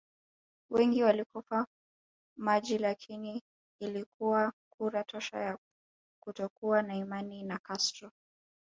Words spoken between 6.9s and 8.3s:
imani na Castro